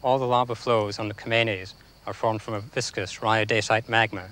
[0.00, 1.74] All the lava flows on the Kameni's
[2.06, 4.28] are formed from a viscous rhyodacite magma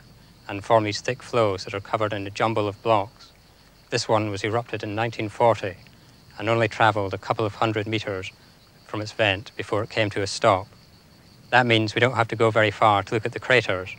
[0.48, 3.32] and form these thick flows that are covered in a jumble of blocks.
[3.90, 5.74] This one was erupted in 1940
[6.38, 8.30] and only travelled a couple of hundred metres
[8.86, 10.68] from its vent before it came to a stop.
[11.50, 13.96] That means we don't have to go very far to look at the craters.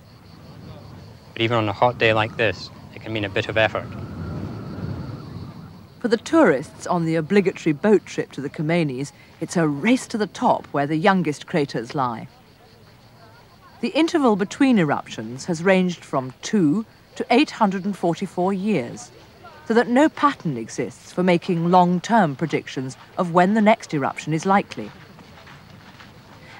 [1.34, 4.17] But even on a hot day like this, it can mean a bit of effort.
[6.00, 9.11] For the tourists on the obligatory boat trip to the Kameni's,
[9.41, 12.28] it's a race to the top where the youngest craters lie.
[13.82, 19.11] The interval between eruptions has ranged from 2 to 844 years,
[19.68, 24.46] so that no pattern exists for making long-term predictions of when the next eruption is
[24.46, 24.91] likely.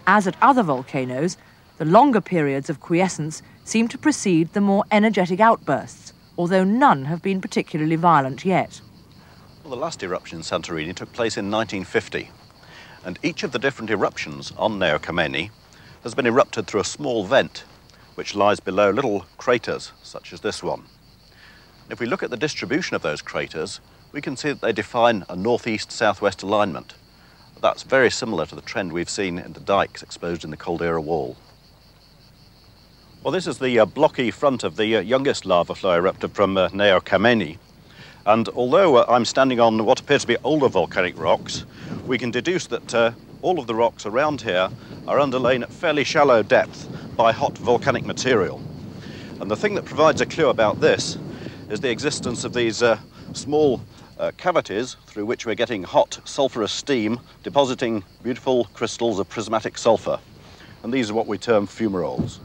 [0.08, 1.38] As at other volcanoes,
[1.78, 7.22] the longer periods of quiescence seem to precede the more energetic outbursts, although none have
[7.22, 8.81] been particularly violent yet.
[9.68, 12.30] Well, the last eruption in Santorini took place in 1950,
[13.04, 15.50] and each of the different eruptions on Nea Kameni
[16.04, 17.66] has been erupted through a small vent
[18.16, 20.84] which lies below little craters such as this one.
[21.90, 23.82] If we look at the distribution of those craters,
[24.14, 26.94] we can see that they define a northeast-southwest alignment.
[27.62, 31.02] That's very similar to the trend we've seen in the dikes exposed in the Caldera
[31.02, 31.36] wall.
[33.22, 36.56] Well, this is the uh, blocky front of the uh, youngest lava flow erupted from
[36.56, 37.58] uh, Nea Kameni.
[38.28, 41.66] And although uh, I'm standing on what appears to be older volcanic rocks,
[42.06, 43.11] we can deduce that uh,
[43.42, 44.69] all of the rocks around here
[45.08, 48.61] are underlain at fairly shallow depth by hot volcanic material.
[49.39, 51.17] And the thing that provides a clue about this
[51.69, 53.00] is the existence of these uh,
[53.31, 53.81] small
[54.19, 60.19] uh, cavities through which we're getting hot sulphurous steam depositing beautiful crystals of prismatic sulphur.
[60.84, 62.39] And these are what we term fumaroles.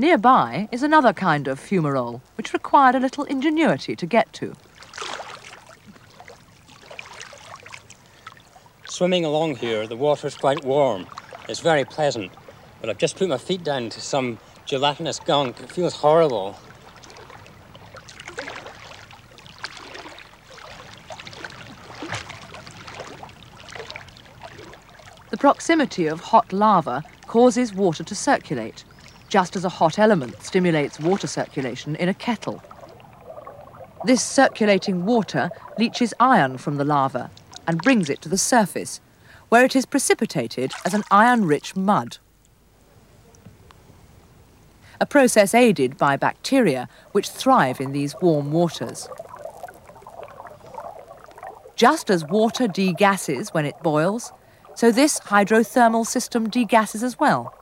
[0.00, 4.54] Nearby is another kind of fumarole, which required a little ingenuity to get to.
[8.88, 11.08] Swimming along here, the water's quite warm.
[11.48, 12.30] It's very pleasant,
[12.80, 15.58] but I've just put my feet down to some gelatinous gunk.
[15.60, 16.56] It feels horrible.
[25.30, 28.84] The proximity of hot lava causes water to circulate
[29.28, 32.62] just as a hot element stimulates water circulation in a kettle.
[34.04, 37.30] This circulating water leaches iron from the lava
[37.66, 39.00] and brings it to the surface,
[39.48, 42.18] where it is precipitated as an iron-rich mud.
[45.00, 49.08] A process aided by bacteria which thrive in these warm waters.
[51.76, 54.32] Just as water degasses when it boils,
[54.74, 57.54] so this hydrothermal system degasses as well.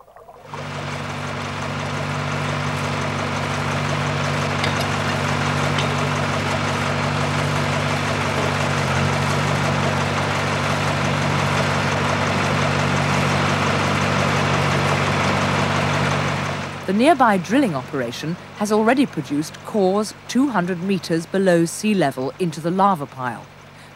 [16.86, 22.70] The nearby drilling operation has already produced cores 200 metres below sea level into the
[22.70, 23.44] lava pile.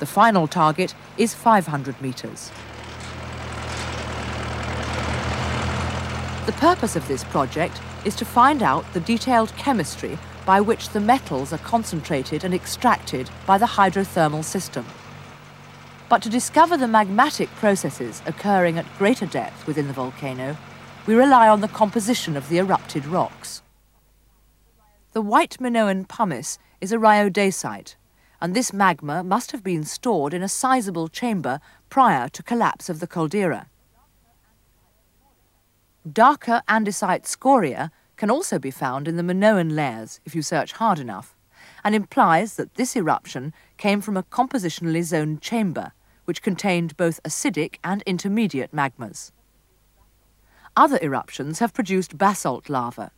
[0.01, 2.51] The final target is 500 metres.
[6.47, 10.99] The purpose of this project is to find out the detailed chemistry by which the
[10.99, 14.85] metals are concentrated and extracted by the hydrothermal system.
[16.09, 20.57] But to discover the magmatic processes occurring at greater depth within the volcano,
[21.07, 23.63] we rely on the composition of the erupted rocks.
[25.13, 27.97] The white Minoan pumice is a rhyodacite,
[28.41, 33.01] and this magma must have been stored in a sizable chamber prior to collapse of
[33.01, 33.69] the caldera.
[36.11, 40.99] Darker andesite scoria can also be found in the Minoan layers if you search hard
[40.99, 41.35] enough,
[41.83, 45.93] and implies that this eruption came from a compositionally zoned chamber,
[46.25, 49.33] which contained both acidic and intermediate magmas.
[50.81, 53.13] Other eruptions have produced basalt lava,